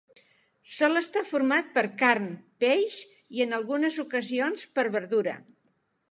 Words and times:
Sol 0.75 0.99
estar 0.99 1.21
format 1.31 1.67
per 1.75 1.83
carn, 1.99 2.31
peix 2.63 2.95
i 3.39 3.43
en 3.45 3.53
algunes 3.59 3.99
ocasions 4.05 4.65
per 4.79 4.87
verdura. 4.97 5.35